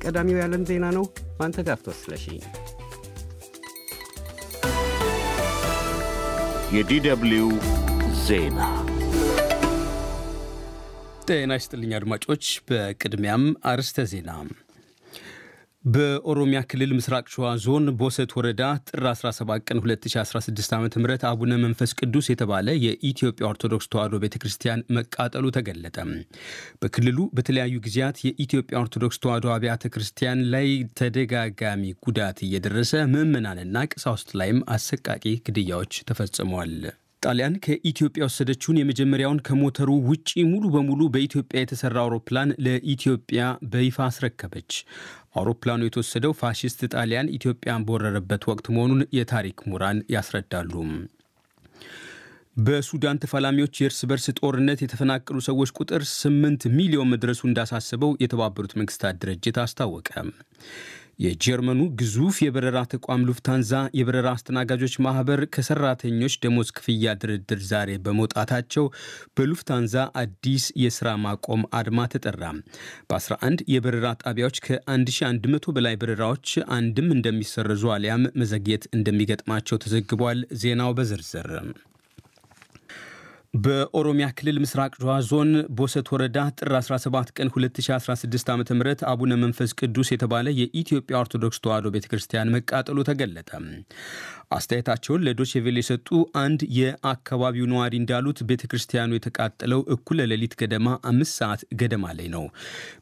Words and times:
ቀዳሚው 0.00 0.36
የዓለም 0.36 0.64
ዜና 0.66 0.86
ነው። 0.96 1.04
ማንተጋፍቶ 1.38 1.86
ስለሺ 1.96 2.24
የዲደብሊው 6.74 7.48
ዜና 8.26 8.58
ጤና 11.28 11.52
ይስጥልኝ 11.58 11.92
አድማጮች። 11.98 12.44
በቅድሚያም 12.68 13.42
አርዕስተ 13.70 14.06
ዜና። 14.12 14.30
በኦሮሚያ 15.84 16.60
ክልል 16.70 16.90
ምስራቅ 16.96 17.24
ሸዋ 17.32 17.50
ዞን 17.64 17.84
ቦሰት 18.00 18.30
ወረዳ 18.38 18.62
ጥር 18.88 19.04
17 19.10 19.62
ቀን 19.68 19.78
2016 19.82 20.74
ዓ 20.74 21.02
ም 21.02 21.08
አቡነ 21.30 21.52
መንፈስ 21.64 21.90
ቅዱስ 22.00 22.26
የተባለ 22.30 22.74
የኢትዮጵያ 22.84 23.46
ኦርቶዶክስ 23.50 23.90
ተዋሕዶ 23.92 24.20
ቤተ 24.24 24.36
ክርስቲያን 24.42 24.84
መቃጠሉ 24.96 25.44
ተገለጠ። 25.56 25.96
በክልሉ 26.82 27.18
በተለያዩ 27.38 27.76
ጊዜያት 27.86 28.18
የኢትዮጵያ 28.26 28.76
ኦርቶዶክስ 28.82 29.20
ተዋሕዶ 29.24 29.48
አብያተ 29.56 29.92
ክርስቲያን 29.94 30.46
ላይ 30.54 30.68
ተደጋጋሚ 31.00 31.92
ጉዳት 32.06 32.40
እየደረሰ 32.46 33.04
ምዕመናንና 33.14 33.86
ቀሳውስት 33.92 34.30
ላይም 34.40 34.60
አሰቃቂ 34.76 35.24
ግድያዎች 35.48 35.94
ተፈጽመዋል። 36.10 36.74
ጣሊያን 37.22 37.54
ከኢትዮጵያ 37.64 38.22
ወሰደችውን 38.26 38.78
የመጀመሪያውን 38.78 39.40
ከሞተሩ 39.46 39.90
ውጪ 40.08 40.30
ሙሉ 40.50 40.64
በሙሉ 40.74 41.00
በኢትዮጵያ 41.14 41.58
የተሰራ 41.62 41.96
አውሮፕላን 42.02 42.50
ለኢትዮጵያ 42.66 43.40
በይፋ 43.72 43.96
አስረከበች። 44.06 44.72
አውሮፕላኑ 45.34 45.80
የተወሰደው 45.86 46.32
ፋሽስት 46.40 46.82
ጣሊያን 46.94 47.32
ኢትዮጵያን 47.38 47.86
በወረረበት 47.88 48.44
ወቅት 48.50 48.68
መሆኑን 48.74 49.02
የታሪክ 49.18 49.58
ምሁራን 49.68 50.00
ያስረዳሉ። 50.14 50.72
በሱዳን 52.66 53.20
ተፋላሚዎች 53.22 53.74
የእርስ 53.80 54.00
በርስ 54.10 54.24
ጦርነት 54.38 54.78
የተፈናቀሉ 54.82 55.38
ሰዎች 55.48 55.70
ቁጥር 55.78 56.02
8 56.12 56.64
ሚሊዮን 56.78 57.12
መድረሱ 57.12 57.42
እንዳሳሰበው 57.48 58.12
የተባበሩት 58.22 58.72
መንግስታት 58.80 59.20
ድርጅት 59.22 59.58
አስታወቀ። 59.64 60.10
የጀርመኑ 61.18 61.80
ግዙፍ 62.00 62.36
የበረራ 62.42 62.78
ተቋም 62.92 63.24
ሉፍታንዛ 63.28 63.70
የበረራ 63.98 64.28
አስተናጋጆች 64.36 64.94
ማህበር 65.06 65.40
ከሰራተኞች 65.54 66.34
ደሞዝ 66.44 66.68
ክፍያ 66.76 67.14
ድርድር 67.22 67.60
ዛሬ 67.70 67.96
በመውጣታቸው 68.04 68.84
በሉፍታንዛ 69.36 69.94
አዲስ 70.22 70.66
የስራ 70.82 71.16
ማቆም 71.24 71.64
አድማ 71.78 72.06
ተጠራ። 72.14 72.42
በ11 73.10 73.66
የበረራ 73.74 74.06
ጣቢያዎች 74.22 74.58
ከ1100 74.66 75.76
በላይ 75.78 75.96
በረራዎች 76.02 76.48
አንድም 76.78 77.10
እንደሚሰረዙ 77.16 77.84
አሊያም 77.96 78.24
መዘግየት 78.40 78.84
እንደሚገጥማቸው 78.92 79.82
ተዘግቧል። 79.84 80.40
ዜናው 80.62 80.92
በዝርዝር 80.98 81.50
በኦሮሚያ 83.58 84.26
ክልል 84.38 84.56
ምስራቅ 84.62 84.90
ሸዋ 84.96 85.12
ዞን 85.28 85.50
ቦሰት 85.76 86.08
ወረዳ 86.14 86.38
ጥር 86.58 86.72
17 86.78 87.30
ቀን 87.36 87.48
2016 87.52 88.50
ዓ 88.52 88.56
ም 88.56 88.82
አቡነ 89.12 89.32
መንፈስ 89.42 89.70
ቅዱስ 89.78 90.08
የተባለ 90.12 90.46
የኢትዮጵያ 90.58 91.14
ኦርቶዶክስ 91.20 91.60
ተዋሕዶ 91.64 91.90
ቤተ 91.94 92.06
ክርስቲያን 92.10 92.52
መቃጠሉ 92.54 93.04
ተገለጠ። 93.08 93.50
አስተያየታቸውን 94.56 95.24
ለዶቼቬሌ 95.26 95.76
የሰጡ 95.82 96.08
አንድ 96.42 96.62
የአካባቢው 96.78 97.68
ነዋሪ 97.72 97.94
እንዳሉት 98.00 98.40
ቤተ 98.50 98.62
ክርስቲያኑ 98.72 99.12
የተቃጠለው 99.16 99.82
እኩለ 99.96 100.26
ሌሊት 100.32 100.56
ገደማ 100.62 100.96
አምስት 101.10 101.34
ሰዓት 101.40 101.62
ገደማ 101.82 102.12
ላይ 102.18 102.28
ነው። 102.36 102.44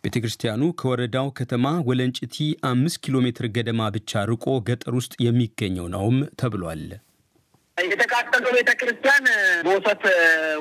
ቤተ 0.04 0.14
ክርስቲያኑ 0.24 0.70
ከወረዳው 0.80 1.30
ከተማ 1.40 1.74
ወለንጭቲ 1.90 2.38
አምስት 2.70 3.00
ኪሎ 3.06 3.24
ሜትር 3.26 3.48
ገደማ 3.58 3.90
ብቻ 3.96 4.24
ርቆ 4.30 4.46
ገጠር 4.70 4.94
ውስጥ 5.00 5.14
የሚገኘው 5.26 5.88
ነውም 5.96 6.20
ተብሏል። 6.42 6.84
የተቃጠለው 7.76 8.50
ቤተ 8.56 8.70
ክርስቲያን 8.80 9.24
ቦሰት 9.66 10.02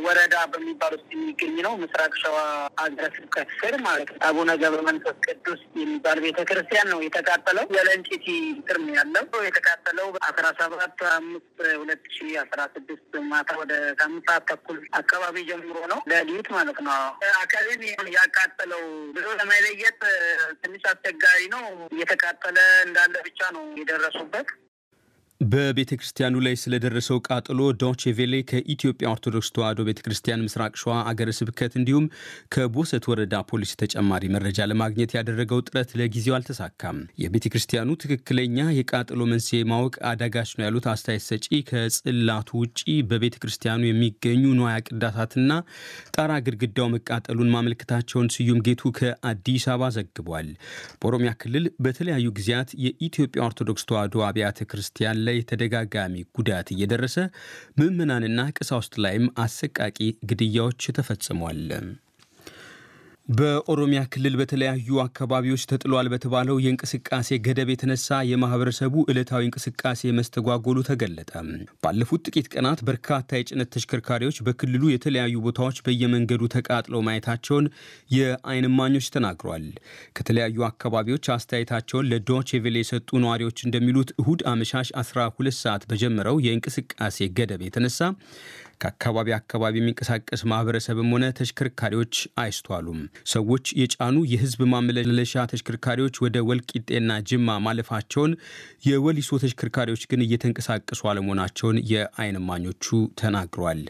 ወረዳ 0.05 0.35
በሚባል 0.52 0.94
ውስጥ 0.95 1.09
የሚገኝ 1.16 1.55
ነው። 1.66 1.73
ምስራቅ 1.81 2.11
ሸዋ 2.22 2.38
ሀገረ 2.81 3.05
ስብከት 3.16 3.49
ስር 3.59 3.75
ማለት 3.85 4.09
ነው። 4.11 4.19
አቡነ 4.27 4.55
ገብረ 4.61 4.81
መንፈስ 4.88 5.16
ቅዱስ 5.25 5.61
የሚባል 5.80 6.19
ቤተ 6.25 6.39
ክርስቲያን 6.49 6.89
ነው 6.94 6.99
የተቃጠለው። 7.05 7.66
ወለንጭቲ 7.75 8.25
ስር 8.61 8.80
ነው 8.81 8.94
ያለው። 8.99 9.13
የተቃጠለው 9.47 10.09
አስራ 10.30 10.45
ሰባት 10.59 10.99
አምስት 11.11 11.47
ሁለት 11.80 12.03
ሺ 12.16 12.35
አስራ 12.44 12.61
ስድስት 12.75 13.13
ማታ 13.31 13.57
ወደ 13.61 13.72
ከአምስት 14.00 14.27
ሰዓት 14.29 14.45
ተኩል 14.51 14.79
አካባቢ 15.00 15.45
ጀምሮ 15.50 15.78
ነው 15.94 16.01
ለሊት 16.11 16.50
ማለት 16.56 16.79
ነው። 16.85 16.94
አካባቢ 17.38 17.81
ያቃጠለው 18.17 18.84
ብሎ 19.16 19.25
ለመለየት 19.40 20.00
ትንሽ 20.61 20.84
አስቸጋሪ 20.91 21.41
ነው። 21.56 21.66
እየተቃጠለ 21.95 22.57
እንዳለ 22.85 23.16
ብቻ 23.28 23.41
ነው 23.57 23.66
የደረሱበት። 23.81 24.47
በቤተ 25.41 25.91
ክርስቲያኑ 26.00 26.35
ላይ 26.46 26.53
ስለደረሰው 26.59 27.18
ቃጠሎ 27.28 27.62
ዶቼ 27.79 28.03
ከኢትዮጵያ 28.50 29.06
ኦርቶዶክስ 29.12 29.50
ተዋሕዶ 29.56 29.79
ቤተ 29.88 30.00
ክርስቲያን 30.06 30.44
ምስራቅ 30.46 30.72
ሸዋ 30.81 30.94
አገረ 31.09 31.29
ስብከት 31.38 31.73
እንዲሁም 31.79 32.06
ከቦሰት 32.53 33.06
ወረዳ 33.12 33.41
ፖሊስ 33.50 33.72
ተጨማሪ 33.81 34.23
መረጃ 34.35 34.68
ለማግኘት 34.72 35.16
ያደረገው 35.18 35.59
ጥረት 35.68 35.90
ለጊዜው 36.00 36.35
አልተሳካም። 36.38 37.00
የቤተ 37.23 37.51
ክርስቲያኑ 37.53 37.97
ትክክለኛ 38.03 38.68
የቃጠሎ 38.78 39.22
መንስኤ 39.31 39.59
ማወቅ 39.72 39.96
አዳጋች 40.12 40.53
ነው 40.57 40.66
ያሉት 40.68 40.88
አስተያየት 40.94 41.25
ሰጪ 41.29 41.59
ከጽላቱ 41.69 42.50
ውጪ 42.62 42.79
በቤተ 43.09 43.35
ክርስቲያኑ 43.44 43.84
የሚገኙ 43.88 44.46
ንዋየ 44.59 44.79
ቅድሳትና 44.88 45.52
ጣራ 46.16 46.31
ግድግዳው 46.47 46.90
መቃጠሉን 46.96 47.53
ማመልከታቸውን 47.56 48.31
ስዩም 48.35 48.63
ጌቱ 48.67 48.94
ከአዲስ 48.97 49.67
አበባ 49.67 49.91
ዘግቧል። 49.97 50.50
በኦሮሚያ 50.96 51.34
ክልል 51.41 51.67
በተለያዩ 51.84 52.28
ጊዜያት 52.40 52.72
የኢትዮጵያ 52.85 53.41
ኦርቶዶክስ 53.47 53.88
ተዋሕዶ 53.90 54.25
አብያተ 54.28 54.59
ክርስቲያን 54.72 55.23
ላይ 55.25 55.38
ተደጋጋሚ 55.50 56.24
ጉዳት 56.38 56.69
እየደረሰ 56.75 57.18
ምዕመናንና 57.80 58.47
ቀሳውስት 58.58 58.96
ላይም 59.06 59.28
አሰቃቂ 59.46 59.97
ግድያዎች 60.31 60.84
ተፈጽሟል። 60.97 61.62
በኦሮሚያ 63.28 64.00
ክልል 64.13 64.36
በተለያዩ 64.40 64.97
አካባቢዎች 65.03 65.62
ተጥሏል 65.69 66.08
በተባለው 66.13 66.58
የእንቅስቃሴ 66.63 67.38
ገደብ 67.46 67.69
የተነሳ 67.72 68.18
የማህበረሰቡ 68.30 69.03
ዕለታዊ 69.12 69.41
እንቅስቃሴ 69.47 70.12
መስተጓጎሉ 70.18 70.78
ተገለጠ። 70.90 71.31
ባለፉት 71.84 72.22
ጥቂት 72.28 72.47
ቀናት 72.53 72.81
በርካታ 72.90 73.40
የጭነት 73.40 73.69
ተሽከርካሪዎች 73.75 74.40
በክልሉ 74.47 74.84
የተለያዩ 74.91 75.41
ቦታዎች 75.47 75.80
በየመንገዱ 75.88 76.50
ተቃጥለው 76.56 77.03
ማየታቸውን 77.08 77.68
የዓይን 78.16 78.68
እማኞች 78.69 79.08
ተናግሯል። 79.16 79.66
ከተለያዩ 80.18 80.68
አካባቢዎች 80.69 81.25
አስተያየታቸውን 81.35 82.09
ለዶቼ 82.12 82.62
ቬለ 82.66 82.78
የሰጡ 82.84 83.09
ነዋሪዎች 83.25 83.58
እንደሚሉት 83.68 84.12
እሁድ 84.22 84.44
አመሻሽ 84.53 84.91
12 85.02 85.59
ሰዓት 85.64 85.85
በጀመረው 85.90 86.38
የእንቅስቃሴ 86.46 87.30
ገደብ 87.38 87.64
የተነሳ 87.66 88.00
ከአካባቢ 88.81 89.28
አካባቢ 89.38 89.74
የሚንቀሳቀስ 89.80 90.41
ማህበረሰብም 90.52 91.09
ሆነ 91.13 91.25
ተሽከርካሪዎች 91.38 92.13
አይስተዋሉም። 92.41 93.00
ሰዎች 93.34 93.66
የጫኑ 93.81 94.16
የህዝብ 94.31 94.62
ማመላለሻ 94.72 95.46
ተሽከርካሪዎች 95.52 96.16
ወደ 96.25 96.38
ወልቂጤና 96.50 97.12
ጅማ 97.30 97.58
ማለፋቸውን፣ 97.66 98.31
የወሊሶ 98.88 99.40
ተሽከርካሪዎች 99.44 100.03
ግን 100.12 100.24
እየተንቀሳቀሱ 100.25 101.02
አለመሆናቸውን 101.12 101.80
የዓይን 101.91 102.40
እማኞቹ 102.40 102.85
ተናግረዋል። 103.22 103.81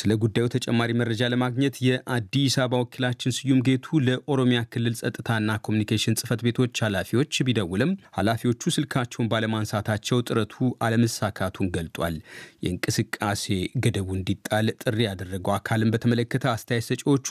ስለ 0.00 0.10
ጉዳዩ 0.22 0.46
ተጨማሪ 0.54 0.90
መረጃ 1.00 1.30
ለማግኘት 1.32 1.76
የአዲስ 1.86 2.56
አበባ 2.60 2.82
ወኪላችን 2.82 3.36
ስዩም 3.36 3.62
ጌቱ 3.66 4.00
ለኦሮሚያ 4.06 4.60
ክልል 4.72 4.94
ጸጥታና 5.00 5.58
ኮሚኒኬሽን 5.66 6.18
ጽህፈት 6.20 6.40
ቤቶች 6.46 6.82
ኃላፊዎች 6.86 7.34
ቢደውልም 7.46 7.90
ኃላፊዎቹ 8.18 8.62
ስልካቸውን 8.74 9.30
ባለማንሳታቸው 9.32 10.18
ጥረቱ 10.28 10.54
አለመሳካቱን 10.86 11.70
ገልጧል። 11.74 12.16
የእንቅስቃሴ 12.64 13.44
ገደቡ 13.82 14.08
እንዲጣል 14.32 14.66
ጥሪ 14.82 14.98
ያደረገው 15.06 15.52
አካልን 15.54 15.92
በተመለከተ 15.92 16.44
አስተያየት 16.52 16.86
ሰጪዎቹ 16.90 17.28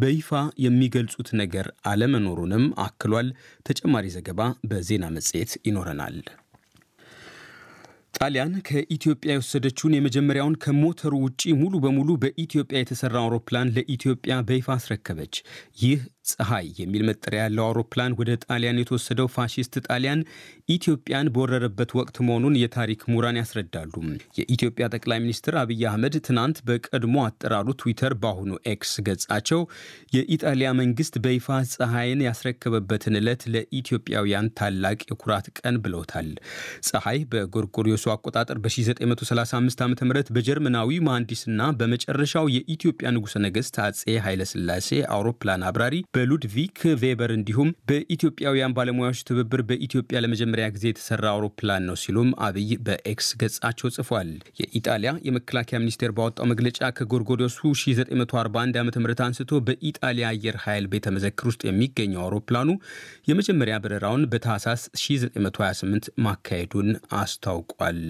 በይፋ 0.00 0.30
የሚገልጹት 0.64 1.28
ነገር 1.40 1.66
አለመኖሩንም 1.90 2.64
አክሏል። 2.84 3.28
ተጨማሪ 3.66 4.06
ዘገባ 4.16 4.40
በዜና 4.70 5.06
መጽሔት 5.16 5.52
ይኖረናል። 5.68 6.18
ጣሊያን 8.18 8.52
ከኢትዮጵያ 8.66 9.30
የወሰደችውን 9.32 9.96
የመጀመሪያውን 9.96 10.54
ከሞተሩ 10.62 11.14
ውጪ 11.24 11.42
ሙሉ 11.58 11.74
በሙሉ 11.84 12.10
በኢትዮጵያ 12.22 12.76
የተሰራ 12.80 13.16
አውሮፕላን 13.22 13.72
ለኢትዮጵያ 13.76 14.36
በይፋ 14.48 14.68
አስረከበች። 14.76 15.34
ይህ 15.82 16.00
ፀሐይ 16.30 16.68
የሚል 16.80 17.02
መጠሪያ 17.08 17.40
ያለው 17.42 17.64
አውሮፕላን 17.66 18.16
ወደ 18.18 18.30
ጣሊያን 18.44 18.80
የተወሰደው 18.80 19.28
ፋሺስት 19.34 19.74
ጣሊያን 19.86 20.20
ኢትዮጵያን 20.74 21.30
በወረረበት 21.34 21.90
ወቅት 21.98 22.16
መሆኑን 22.26 22.58
የታሪክ 22.60 23.00
ምሁራን 23.10 23.38
ያስረዳሉ። 23.40 23.92
የኢትዮጵያ 24.38 24.86
ጠቅላይ 24.94 25.18
ሚኒስትር 25.24 25.54
አብይ 25.60 25.82
አህመድ 25.90 26.14
ትናንት 26.26 26.58
በቀድሞ 26.68 27.16
አጠራሩ 27.26 27.68
ትዊተር 27.80 28.14
በአሁኑ 28.22 28.52
ኤክስ 28.72 28.92
ገጻቸው 29.08 29.60
የኢጣሊያ 30.16 30.70
መንግስት 30.80 31.14
በይፋ 31.24 31.46
ፀሐይን 31.74 32.24
ያስረከበበትን 32.26 33.18
ዕለት 33.20 33.42
ለኢትዮጵያውያን 33.54 34.50
ታላቅ 34.58 34.98
የኩራት 35.06 35.48
ቀን 35.58 35.78
ብለውታል። 35.84 36.30
ፀሐይ 36.88 37.20
በጎርጎሪዮሱ 37.32 38.06
አቆጣጠር 38.14 38.58
በ1935 38.64 39.54
ዓ 39.82 39.88
ም 39.88 39.94
በጀርመናዊ 40.36 41.00
መሐንዲስና 41.06 41.44
በመጨረሻው 41.78 42.46
የኢትዮጵያ 42.54 43.06
ንጉሠ 43.16 43.34
ነገሥት 43.44 43.76
አጼ 43.84 44.02
ኃይለሥላሴ 44.26 44.88
አውሮፕላን 45.14 45.64
አብራሪ 45.68 45.94
በሉድቪክ 46.16 46.78
ቬበር 47.00 47.30
እንዲሁም 47.34 47.70
በኢትዮጵያውያን 47.88 48.74
ባለሙያዎች 48.76 49.18
ትብብር 49.28 49.60
በኢትዮጵያ 49.68 50.20
ለመጀመሪያ 50.24 50.66
ጊዜ 50.74 50.84
የተሰራ 50.90 51.24
አውሮፕላን 51.32 51.82
ነው 51.88 51.96
ሲሉም 52.02 52.30
አብይ 52.46 52.70
በኤክስ 52.86 53.28
ገጻቸው 53.40 53.92
ጽፏል። 53.96 54.28
የኢጣሊያ 54.60 55.12
የመከላከያ 55.26 55.80
ሚኒስቴር 55.82 56.12
ባወጣው 56.18 56.48
መግለጫ 56.52 56.90
ከጎርጎዶሱ 56.98 57.58
1941 57.74 58.78
ዓ 58.78 58.84
ም 58.84 58.92
አንስቶ 59.26 59.60
በኢጣሊያ 59.68 60.28
አየር 60.32 60.58
ኃይል 60.64 60.86
ቤተ 60.94 61.12
መዘክር 61.16 61.48
ውስጥ 61.52 61.62
የሚገኘው 61.68 62.22
አውሮፕላኑ 62.24 62.70
የመጀመሪያ 63.30 63.76
በረራውን 63.84 64.24
በታህሳስ 64.32 64.84
1928 65.00 66.10
ማካሄዱን 66.26 66.90
አስታውቋል። 67.20 68.00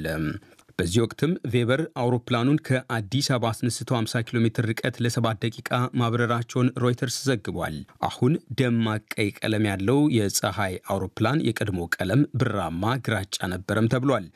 በዚህ 0.79 1.01
ወቅትም 1.03 1.31
ቬበር 1.53 1.81
አውሮፕላኑን 2.01 2.59
ከአዲስ 2.67 3.27
አበባ 3.33 3.51
አስነስተው 3.53 3.95
50 3.99 4.21
ኪሎ 4.27 4.41
ሜትር 4.45 4.65
ርቀት 4.71 4.97
ለሰባት 5.05 5.39
ደቂቃ 5.45 5.71
ማብረራቸውን 6.01 6.69
ሮይተርስ 6.83 7.17
ዘግቧል። 7.29 7.77
አሁን 8.09 8.33
ደማቅ 8.59 9.01
ቀይ 9.15 9.31
ቀለም 9.39 9.67
ያለው 9.71 10.01
የፀሐይ 10.17 10.75
አውሮፕላን 10.93 11.45
የቀድሞ 11.49 11.87
ቀለም 11.97 12.25
ብራማ 12.41 12.93
ግራጫ 13.07 13.49
ነበረም 13.55 13.89
ተብሏል። 13.95 14.27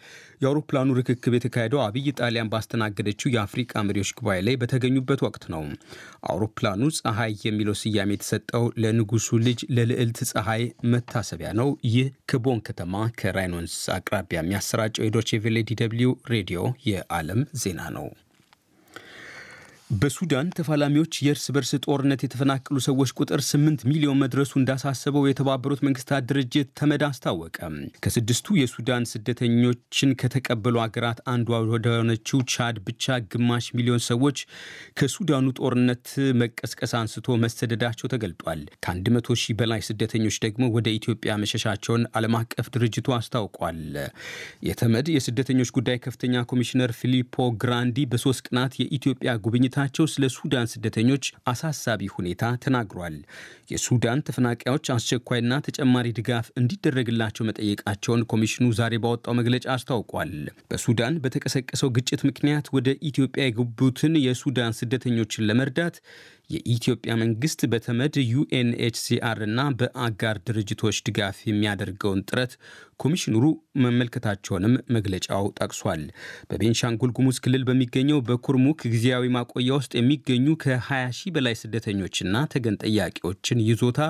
የአውሮፕላኑ 0.41 0.97
ርክክብ 0.99 1.35
የተካሄደው 1.37 1.83
አብይ 1.87 2.07
ጣሊያን 2.21 2.51
ባስተናገደችው 2.53 3.33
የአፍሪቃ 3.33 3.83
መሪዎች 3.87 4.13
ጉባኤ 4.19 4.39
ላይ 4.47 4.57
በተገኙበት 4.61 5.21
ወቅት 5.27 5.45
ነው። 5.55 5.63
አውሮፕላኑ 6.31 6.91
ፀሐይ 7.01 7.37
የሚለው 7.45 7.79
ስያሜ 7.81 8.11
የተሰጠው 8.17 8.65
ለንጉሱ 8.83 9.29
ልጅ 9.47 9.61
ለልዕልት 9.77 10.21
ፀሐይ 10.33 10.65
መታሰቢያ 10.93 11.51
ነው። 11.61 11.69
ይህ 11.91 12.09
ከቦን 12.31 12.65
ከተማ 12.69 13.05
ከራይን 13.21 13.59
ወንዝ 13.59 13.77
አቅራቢያ 13.97 14.41
የሚያሰራጨው 14.43 15.07
የዶቼ 15.07 15.43
ቬሌ 15.45 15.59
DW 15.69 16.09
ሬዲዮ 16.31 16.61
የዓለም 16.87 17.41
ዜና 17.55 17.81
ነው። 17.91 18.07
በሱዳን 19.91 20.49
ተፋላሚዎች 20.57 21.15
የእርስ 21.25 21.45
በርስ 21.55 21.71
ጦርነት 21.85 22.21
የተፈናቀሉ 22.25 22.77
ሰዎች 22.85 23.11
ቁጥር 23.19 23.41
8 23.45 23.81
ሚሊዮን 23.89 24.21
መድረሱ 24.21 24.53
እንዳሳሰበው 24.59 25.25
የተባበሩት 25.27 25.81
መንግስታት 25.87 26.27
ድርጅት 26.29 26.69
ተመድ 26.79 27.03
አስታወቀ። 27.07 27.57
ከስድስቱ 28.05 28.57
የሱዳን 28.59 29.05
ስደተኞችን 29.13 30.11
ከተቀበሉ 30.21 30.77
ሀገራት 30.83 31.23
አንዷ 31.33 31.59
ወደሆነችው 31.73 32.45
ቻድ 32.55 32.79
ብቻ 32.87 33.19
ግማሽ 33.33 33.67
ሚሊዮን 33.79 34.05
ሰዎች 34.07 34.39
ከሱዳኑ 35.01 35.49
ጦርነት 35.59 36.07
መቀስቀስ 36.43 36.95
አንስቶ 37.01 37.37
መሰደዳቸው 37.45 38.13
ተገልጧል። 38.15 38.63
ከ100 38.87 39.39
ሺህ 39.43 39.59
በላይ 39.61 39.83
ስደተኞች 39.89 40.39
ደግሞ 40.47 40.71
ወደ 40.77 40.89
ኢትዮጵያ 40.99 41.39
መሸሻቸውን 41.43 42.07
ዓለም 42.17 42.39
አቀፍ 42.41 42.71
ድርጅቱ 42.77 43.17
አስታውቋል። 43.19 43.83
የተመድ 44.71 45.13
የስደተኞች 45.17 45.73
ጉዳይ 45.77 46.01
ከፍተኛ 46.07 46.47
ኮሚሽነር 46.51 46.93
ፊሊፖ 47.01 47.35
ግራንዲ 47.61 48.09
በሶስት 48.11 48.47
ቀናት 48.49 48.73
የኢትዮጵያ 48.81 49.31
ጉብኝታ 49.45 49.77
ቸው 49.91 50.07
ስለ 50.13 50.25
ሱዳን 50.35 50.71
ስደተኞች 50.71 51.25
አሳሳቢ 51.51 52.09
ሁኔታ 52.15 52.53
ተናግሯል። 52.65 53.17
የሱዳን 53.73 54.23
ተፈናቃዮች 54.27 54.87
አስቸኳይና 54.95 55.61
ተጨማሪ 55.67 56.07
ድጋፍ 56.19 56.47
እንዲደረግላቸው 56.61 57.47
መጠየቃቸውን 57.49 58.27
ኮሚሽኑ 58.33 58.67
ዛሬ 58.79 58.95
ባወጣው 59.05 59.37
መግለጫ 59.41 59.67
አስታውቋል። 59.75 60.33
በሱዳን 60.71 61.21
በተቀሰቀሰው 61.25 61.93
ግጭት 61.99 62.23
ምክንያት 62.31 62.69
ወደ 62.77 62.89
ኢትዮጵያ 63.11 63.45
የገቡትን 63.47 64.15
የሱዳን 64.27 64.77
ስደተኞችን 64.81 65.47
ለመርዳት 65.51 65.97
የኢትዮጵያ 66.51 67.13
መንግስት 67.21 67.61
በተመድ 67.73 68.15
UNHCR 68.31 69.39
እና 69.47 69.61
በአጋር 69.79 70.37
ድርጅቶች 70.47 70.97
ድጋፍ 71.07 71.37
የሚያደርገውን 71.47 72.25
ጥረት 72.29 72.53
ኮሚሽነሩ 73.01 73.45
መመልከታቸውንም 73.85 74.75
መግለጫው 74.95 75.45
ጠቅሷል። 75.59 76.03
በቤንሻንጉል 76.51 77.13
ጉሙዝ 77.19 77.37
ክልል 77.45 77.63
በሚገኘው 77.69 78.19
በኩርሙክ 78.29 78.81
ጊዜያዊ 78.93 79.31
ማቆያ 79.37 79.71
ውስጥ 79.79 79.93
የሚገኙ 79.99 80.57
ከ20 80.65 80.89
ሺህ 81.19 81.35
በላይ 81.37 81.55
ስደተኞችና 81.61 82.43
ተገን 82.55 82.81
ጠያቂዎችን 82.83 83.65
ይዞታ 83.69 84.01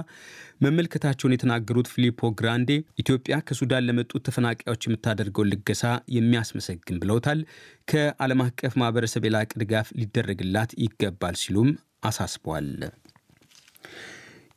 መመልከታቸውን 0.64 1.34
የተናገሩት 1.34 1.90
ፊሊፖ 1.92 2.30
ግራንዴ 2.40 2.70
ኢትዮጵያ 3.00 3.36
ከሱዳን 3.46 3.86
ለመጡት 3.88 4.24
ተፈናቃዮች 4.28 4.82
የምታደርገውን 4.86 5.52
ልገሳ 5.52 5.84
የሚያስመሰግን 6.16 6.98
ብለውታል። 7.02 7.40
ከዓለም 7.88 8.42
አቀፍ 8.44 8.74
ማህበረሰብ 8.82 9.24
የላቀ 9.26 9.52
ድጋፍ 9.62 9.88
ሊደረግላት 10.00 10.72
ይገባል 10.84 11.36
ሲሉም 11.40 11.70
አሳስቧል። 12.03 12.69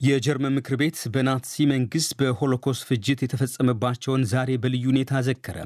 የጀርመን 0.04 0.56
ምክር 0.56 0.76
ቤት 0.80 0.98
በናትሲ 1.14 1.66
መንግስት 1.72 2.12
በሆሎኮስት 2.20 2.84
ፍጅት 2.88 3.20
የተፈጸመባቸውን 3.24 4.24
ዛሬ 4.32 4.50
በልዩ 4.64 4.86
ሁኔታ 4.92 5.22
ዘከረ። 5.28 5.58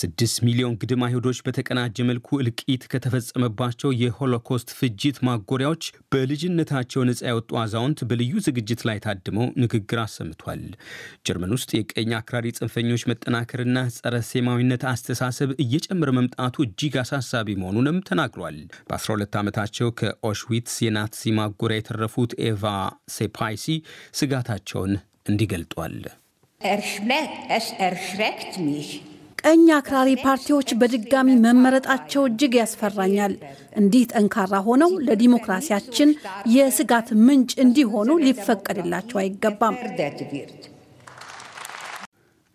ስድስት 0.00 0.38
ሚሊዮን 0.46 0.74
ግድም 0.80 1.02
አይሁዶች 1.06 1.38
በተቀናጀ 1.46 2.06
መልኩ 2.08 2.38
እልቂት 2.40 2.84
ከተፈጸመባቸው 2.92 3.90
የሆሎኮስት 4.00 4.70
ፍጅት 4.78 5.18
ማጎሪያዎች 5.28 5.84
በልጅነታቸው 6.14 7.04
ነጻ 7.10 7.22
የወጡ 7.30 7.52
አዛውንት 7.62 8.02
በልዩ 8.10 8.42
ዝግጅት 8.46 8.82
ላይ 8.90 8.98
ታድመው 9.04 9.46
ንግግር 9.62 10.00
አሰምቷል። 10.04 10.64
ጀርመን 11.26 11.54
ውስጥ 11.56 11.70
የቀኝ 11.78 12.10
አክራሪ 12.20 12.52
ጽንፈኞች 12.58 13.04
መጠናከርና 13.12 13.78
ጸረ 13.98 14.22
ሴማዊነት 14.30 14.84
አስተሳሰብ 14.92 15.52
እየጨመረ 15.64 16.10
መምጣቱ 16.18 16.58
እጅግ 16.66 16.96
አሳሳቢ 17.04 17.58
መሆኑንም 17.62 18.02
ተናግሯል። 18.10 18.58
በ12 18.90 19.40
ዓመታቸው 19.40 19.88
ከኦሽዊትስ 20.00 20.76
የናትሲ 20.86 21.34
ማጎሪያ 21.38 21.80
የተረፉት 21.80 22.34
ኤቫ 22.44 22.62
ሴፔሲ 23.14 23.66
ስጋታቸውን 24.14 24.92
እንዲህ 25.30 25.55
ገልጠዋል። 25.55 25.96
ቀኝ 29.42 29.66
አክራሪ 29.76 30.08
ፓርቲዎች 30.22 30.68
በድጋሚ 30.80 31.28
መመረጣቸው 31.44 32.22
እጅግ 32.28 32.54
ያስፈራኛል። 32.58 33.34
እንዲህ 33.80 34.02
ጠንካራ 34.12 34.54
ሆነው 34.66 34.90
ለዲሞክራሲያችን 35.06 36.10
የስጋት 36.54 37.08
ምንጭ 37.26 37.52
እንዲሆኑ 37.64 38.18
ሊፈቀድላቸው 38.24 39.20
አይገባም። 39.22 39.78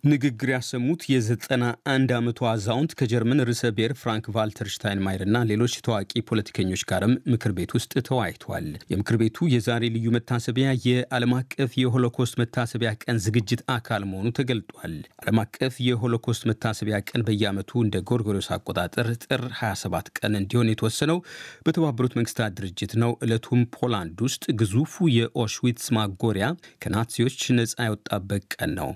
ንግግር 0.06 0.48
ያሰሙት 0.52 1.02
የዘጠና 1.10 1.64
አንድ 1.92 2.10
ዓመቱ 2.16 2.38
አዛውንት 2.48 2.92
ከጀርመን 2.98 3.40
ርዕሰ 3.48 3.70
ብሔር 3.76 3.92
ፍራንክ 4.00 4.24
ቫልተር 4.34 4.68
ሽታይንማየር 4.72 5.22
እና 5.26 5.38
ሌሎች 5.50 5.74
ታዋቂ 5.86 6.20
ፖለቲከኞች 6.28 6.82
ጋርም 6.90 7.12
ምክር 7.32 7.52
ቤት 7.56 7.70
ውስጥ 7.76 7.92
ተወያይቷል። 8.08 8.66
የምክር 8.92 9.16
ቤቱ 9.22 9.48
የዛሬ 9.52 9.90
ልዩ 9.94 10.06
መታሰቢያ 10.16 10.68
የዓለም 10.86 11.32
አቀፍ 11.38 11.72
የሆሎኮስት 11.82 12.36
መታሰቢያ 12.42 12.90
ቀን 13.02 13.20
ዝግጅት 13.26 13.62
አካል 13.76 14.04
መሆኑ 14.10 14.32
ተገልጧል። 14.38 14.94
ዓለም 15.22 15.40
አቀፍ 15.44 15.76
የሆሎኮስት 15.86 16.44
መታሰቢያ 16.50 16.98
ቀን 17.08 17.24
በየዓመቱ 17.28 17.82
እንደ 17.82 18.02
ጎርጎሮስ 18.10 18.50
አቆጣጠር 18.56 19.08
ጥር 19.24 19.44
27 19.60 20.12
ቀን 20.18 20.36
እንዲሆን 20.40 20.72
የተወሰነው 20.72 21.20
በተባበሩት 21.66 22.16
መንግስታት 22.20 22.54
ድርጅት 22.60 22.94
ነው። 23.04 23.14
ዕለቱም 23.24 23.62
ፖላንድ 23.76 24.20
ውስጥ 24.26 24.44
ግዙፉ 24.60 25.08
የኦሽዊትስ 25.16 25.88
ማጎሪያ 25.98 26.48
ከናዚዎች 26.82 27.40
ነፃ 27.58 27.74
የወጣበት 27.86 28.46
ቀን 28.54 28.72
ነው። 28.80 28.92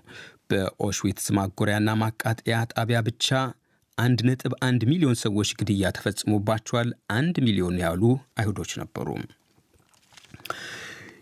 በኦሽዊትስ 0.51 1.27
ማጎሪያና 1.37 1.91
ማቃጠያ 2.03 2.59
ጣቢያ 2.73 3.01
ብቻ 3.09 3.29
አንድ 3.99 4.21
ነጥብ 4.29 4.53
አንድ 4.67 4.83
ሚሊዮን 4.91 5.17
ሰዎች 5.23 5.51
ግድያ 5.59 5.91
ተፈጽሞባቸዋል። 5.97 6.89
አንድ 7.15 7.37
ሚሊዮን 7.47 7.77
ያሉ 7.83 8.03
አይሁዶች 8.41 8.73
ነበሩ። 8.81 9.09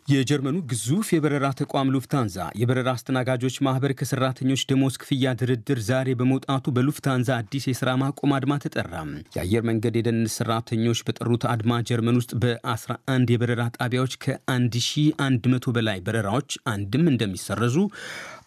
የጀርመኑ 0.09 0.57
ግዙፍ 0.71 1.09
የበረራ 1.13 1.47
ተቋም 1.59 1.91
ሉፍታንዛ 1.95 2.37
የበረራ 2.61 2.89
አስተናጋጆች 2.97 3.57
ማህበር 3.67 3.93
ከሰራተኞች 3.99 4.63
ደሞዝ 4.71 4.95
ክፍያ 5.03 5.33
ድርድር 5.41 5.81
ዛሬ 5.89 6.15
በመውጣቱ 6.21 6.73
በሉፍታንዛ 6.77 7.29
አዲስ 7.39 7.65
የስራ 7.69 7.97
ማቆም 8.03 8.33
አድማ 8.37 8.57
ተጠራ። 8.65 8.95
የአየር 9.37 9.65
መንገድ 9.71 9.97
የደህንነት 9.99 10.35
ሰራተኞች 10.37 11.03
በጠሩት 11.09 11.45
አድማ 11.53 11.81
ጀርመን 11.91 12.21
ውስጥ 12.21 12.33
በ11 12.45 13.35
የበረራ 13.35 13.65
ጣቢያዎች 13.79 14.15
ከ1100 14.25 15.77
በላይ 15.79 16.01
በረራዎች 16.09 16.51
አንድም 16.73 17.07
እንደሚሰረዙ 17.13 17.77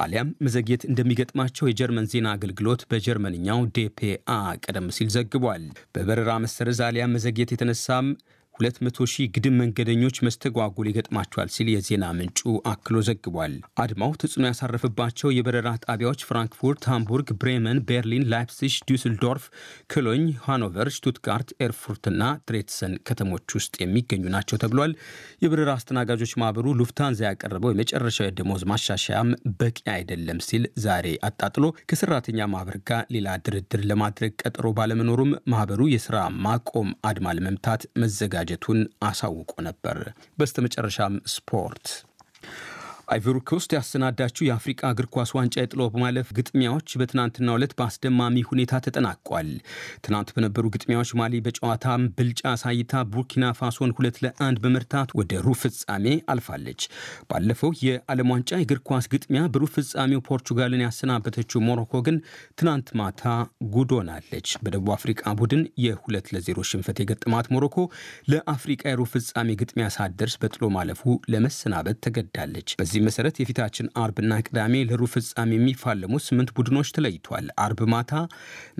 አሊያም 0.01 0.34
መዘግየት 0.46 0.84
እንደሚገጥማቸው 0.89 1.70
የጀርመን 1.70 2.12
ዜና 2.12 2.27
አገልግሎት 2.36 2.84
በጀርመንኛው 2.91 3.62
ዴፔአ 3.77 4.32
ቀደም 4.63 4.89
ሲል 4.98 5.12
ዘግቧል። 5.15 5.65
በበረራ 5.96 6.32
መሰረዝ 6.46 6.82
አሊያም 6.88 7.15
መዘግየት 7.18 7.53
የተነሳም 7.53 8.08
200 8.62 9.06
ሺህ 9.12 9.30
ግድም 9.36 9.56
መንገደኞች 9.62 10.18
መስተጓጎል 10.25 10.88
ይገጥማቸዋል 10.89 11.50
ሲል 11.53 11.70
የዜና 11.72 12.06
ምንጩ 12.18 12.39
አክሎ 12.72 12.98
ዘግቧል። 13.08 13.53
አድማው 13.84 14.12
ተጽዕኖ 14.22 14.44
ያሳረፈባቸው 14.50 15.30
የበረራ 15.34 15.70
ጣቢያዎች 15.86 16.25
ፍራንክፉርት፣ 16.27 16.84
ሃምቡርግ፣ 16.91 17.30
ብሬመን፣ 17.41 17.80
ቤርሊን፣ 17.89 18.27
ላይፕሲሽ፣ 18.34 18.75
ዱስልዶርፍ፣ 18.89 19.46
ኮሎኝ፣ 19.93 20.25
ሃኖቨር፣ 20.46 20.89
ሽቱትጋርት፣ 20.96 21.50
ኤርፉርትና 21.65 22.20
ድሬስደን 22.48 22.96
ከተሞች 23.08 23.30
ውስጥ 23.58 23.74
የሚገኙ 23.82 24.24
ናቸው 24.36 24.60
ተብሏል። 24.63 24.94
የበረራ 25.44 25.70
አስተናጋጆች 25.77 26.34
ማህበሩ 26.41 26.75
ሉፍታንዛ 26.80 27.20
ያቀረበው 27.27 27.74
የመጨረሻው 27.74 28.27
የደሞዝ 28.27 28.63
ማሻሻያም 28.72 29.32
በቂ 29.60 29.77
አይደለም 29.96 30.41
ሲል 30.48 30.63
ዛሬ 30.84 30.98
አጣጥሎ 31.27 31.63
ከሰራተኛ 31.91 32.41
ማህበር 32.51 32.77
ጋር 32.89 33.03
ሌላ 33.13 33.38
ድርድር 33.46 33.84
ለማድረግ 33.89 34.34
ቀጠሮ 34.44 34.68
ባለመኖሩም 34.77 35.32
ማህበሩ 35.51 35.82
የስራ 35.91 36.18
ማቆም 36.46 36.89
አድማ 37.10 37.27
ለመምታት 37.38 37.82
መዘጋጀቱን 38.53 38.79
አሳውቆ 39.03 39.51
ነበር። 39.67 39.98
በስተመጨረሻም 40.38 41.13
ስፖርት 41.34 41.86
አይቮሪ 43.12 43.38
ኮስት 43.50 43.72
ያሰናዳችው 43.75 44.44
የአፍሪቃ 44.46 44.89
እግር 44.91 45.08
ኳስ 45.13 45.30
ዋንጫ 45.38 45.56
የጥሎ 45.60 45.82
በማለፍ 45.94 46.27
ግጥሚያዎች 46.38 46.89
በትናንትናው 47.00 47.56
ዕለት 47.58 47.74
በአስደማሚ 47.80 48.44
ሁኔታ 48.50 48.80
ተጠናቋል። 48.86 49.50
ትናንት 50.06 50.30
በነበሩ 50.36 50.65
ግጥሚያዎች 50.75 51.10
ማሊ 51.20 51.41
በጨዋታ 51.46 51.86
ብልጫ 52.18 52.41
አሳይታ 52.51 53.01
ቡርኪና 53.13 53.48
ፋሶን 53.60 53.94
ሁለት 53.98 54.20
ለአንድ 54.25 54.60
በመርታት 54.65 55.10
ወደ 55.20 55.41
ሩብ 55.46 55.58
ፍጻሜ 55.63 56.06
አልፋለች። 56.34 56.84
ባለፈው 57.32 57.74
የዓለም 57.82 58.32
ዋንጫ 58.34 58.51
የእግር 58.58 58.82
ኳስ 58.89 59.08
ግጥሚያ 59.13 59.41
በሩብ 59.53 59.74
ፍጻሜው 59.75 60.24
ፖርቹጋልን 60.30 60.86
ያሰናበተችው 60.86 61.65
ሞሮኮ 61.68 62.01
ግን 62.08 62.20
ትናንት 62.58 62.89
ማታ 63.01 63.25
ጉድ 63.74 63.91
ሆናለች። 63.98 64.48
በደቡብ 64.63 64.94
አፍሪቃ 64.98 65.36
ቡድን 65.39 65.65
የሁለት 65.86 66.27
ለዜሮ 66.34 66.60
ሽንፈት 66.72 66.98
የገጠማት 67.03 67.51
ሞሮኮ 67.56 67.77
ለአፍሪቃ 68.32 68.82
የሩብ 68.89 69.12
ፍጻሜ 69.13 69.51
ግጥሚያ 69.62 69.89
ሳትደርስ 69.96 70.38
በጥሎ 70.41 70.65
ማለፉ 70.75 71.03
ለመሰናበት 71.32 72.01
ተገድዳለች። 72.06 72.70
በዚህ 72.82 73.00
መሰረት 73.01 73.36
የፊታችን 73.39 73.88
አርብና 74.01 74.34
ቅዳሜ 74.46 74.74
ለሩብ 74.89 75.10
ፍጻሜ 75.13 75.51
የሚፋለሙ 75.55 76.13
ስምንት 76.25 76.50
ቡድኖች 76.58 76.89
ተለይቷል። 76.96 77.48
አርብ 77.63 77.81
ማታ 77.93 78.12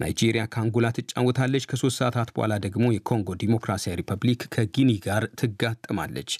ናይጄሪያ 0.01 0.44
ከአንጎላ 0.54 0.88
ትጫወታለች። 0.98 1.66
ከሶስት 1.72 1.98
ሰዓታት 2.01 2.30
በኋላ 2.36 2.54
ደግሞ 2.66 2.86
የኮንጎ 2.94 3.36
ዲሞክራሲያዊ 3.44 3.98
ሪፐብሊክ 4.01 4.44
ከጊኒ 4.56 4.92
ጋር 5.06 5.25
ትጋጠማለች። 5.42 6.32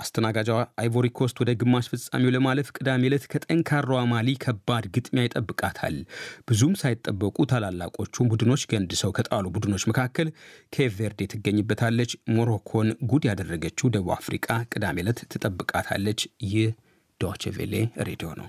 አስተናጋጇ 0.00 0.50
አይቮሪ 0.82 1.08
ኮስት 1.18 1.36
ወደ 1.42 1.52
ግማሽ 1.62 1.88
ፍጻሜው 1.92 2.32
ለማለፍ 2.36 2.70
ቅዳሜ 2.76 3.02
ዕለት 3.10 3.26
ከጠንካራዋ 3.32 4.00
ማሊ 4.12 4.28
ከባድ 4.44 4.86
ግጥሚያ 4.94 5.26
ይጠብቃታል። 5.26 5.96
ብዙም 6.48 6.74
ሳይጠበቁ 6.82 7.36
ታላላቆቹን 7.52 8.30
ቡድኖች 8.32 8.64
ገንድሰው 8.72 9.12
ከጣሉ 9.18 9.44
ቡድኖች 9.54 9.84
መካከል 9.90 10.28
ኬፕ 10.72 10.92
ቬርዴ 10.98 11.20
ትገኝበታለች። 11.32 12.10
ሞሮኮን 12.34 12.88
ጉድ 13.10 13.24
ያደረገችው 13.30 13.92
ደቡብ 13.94 14.12
አፍሪቃ 14.16 14.46
ቅዳሜ 14.72 14.98
ዕለት 15.02 15.20
ትጠብቃታለች። 15.32 16.20
ይህ 16.46 16.70
ዶቼ 17.22 17.52
ቬሌ 17.56 17.74
ሬዲዮ 18.08 18.30
ነው። 18.40 18.48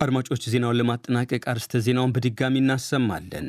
አድማጮች 0.00 0.42
ዜናውን 0.52 0.76
ለማጠናቀቅ 0.78 1.40
አርስተ 1.52 1.80
ዜናውን 1.86 2.12
በድጋሚ 2.14 2.54
እናሰማለን። 2.60 3.48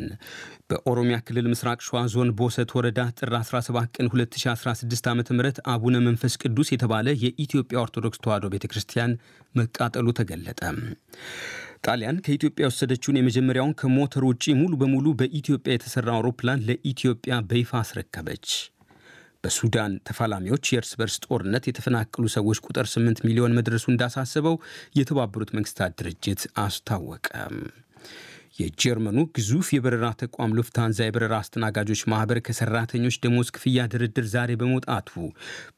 በኦሮሚያ 0.70 1.18
ክልል 1.28 1.48
ምስራቅ 1.52 1.80
ሸዋ 1.88 2.00
ዞን 2.14 2.30
ቦሰት 2.40 2.72
ወረዳ 2.78 3.00
ጥር 3.20 3.32
17 3.42 3.92
ቀን 3.98 4.08
2016 4.12 5.10
ዓ 5.10 5.16
ም 5.16 5.22
አቡነ 5.74 5.96
መንፈስ 6.08 6.36
ቅዱስ 6.42 6.70
የተባለ 6.74 7.08
የኢትዮጵያ 7.24 7.78
ኦርቶዶክስ 7.84 8.22
ተዋሕዶ 8.26 8.48
ቤተ 8.56 8.68
ክርስቲያን 8.72 9.14
መቃጠሉ 9.56 10.08
ተገለጠ። 10.20 10.62
ጣሊያን 11.84 12.18
ከኢትዮጵያ 12.26 12.64
የወሰደችውን 12.66 13.18
የመጀመሪያውን 13.20 13.76
ከሞተር 13.80 14.24
ውጪ 14.30 14.46
ሙሉ 14.60 14.74
በሙሉ 14.82 15.08
በኢትዮጵያ 15.20 15.74
የተሰራ 15.76 16.10
አውሮፕላን 16.16 16.64
ለኢትዮጵያ 16.70 17.36
በይፋ 17.50 17.72
አስረከበች። 17.82 18.48
በሱዳን 19.44 19.94
ተፋላሚዎች 20.08 20.66
የእርስ 20.72 20.92
በርስ 21.00 21.16
ጦርነት 21.26 21.68
የተፈናቀሉ 21.70 22.24
ሰዎች 22.34 22.58
ቁጥር 22.66 22.88
8 22.94 23.22
ሚሊዮን 23.28 23.56
መድረሱ 23.60 23.86
እንዳሳሰበው 23.92 24.56
የተባበሩት 25.00 25.54
መንግስታት 25.58 25.94
ድርጅት 26.02 26.42
አስታወቀ። 26.64 27.28
የጀርመኑ 28.60 29.20
ግዙፍ 29.36 29.68
የበረራ 29.74 30.06
ተቋም 30.22 30.56
ሉፍታንዛ 30.58 31.00
የበረራ 31.06 31.36
አስተናጋጆች 31.42 32.02
ማህበር 32.12 32.40
ከሰራተኞች 32.48 33.18
ደሞዝ 33.24 33.50
ክፍያ 33.56 33.86
ድርድር 33.94 34.26
ዛሬ 34.34 34.58
በመውጣቱ 34.62 35.12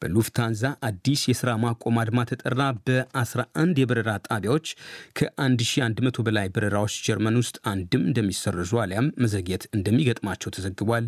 በሉፍታንዛ 0.02 0.62
አዲስ 0.88 1.22
የሥራ 1.30 1.50
ማቆም 1.64 2.00
አድማ 2.02 2.24
ተጠራ። 2.30 2.58
በ11 2.86 3.82
የበረራ 3.82 4.12
ጣቢያዎች 4.28 4.66
ከ1100 5.18 6.26
በላይ 6.28 6.48
በረራዎች 6.54 6.96
ጀርመን 7.06 7.38
ውስጥ 7.42 7.56
አንድም 7.72 8.06
እንደሚሰረዙ 8.08 8.72
አሊያም 8.84 9.12
መዘግየት 9.24 9.64
እንደሚገጥማቸው 9.72 10.54
ተዘግቧል። 10.56 11.06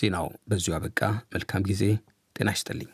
ዜናው 0.00 0.28
በዚሁ 0.48 0.74
አበቃ። 0.78 1.00
መልካም 1.34 1.66
ጊዜ። 1.70 1.82
ጤና 2.36 2.50
ይስጥልኝ። 2.56 2.90